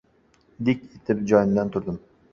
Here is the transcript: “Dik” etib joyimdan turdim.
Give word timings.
“Dik” 0.69 0.81
etib 1.01 1.23
joyimdan 1.33 1.71
turdim. 1.77 2.05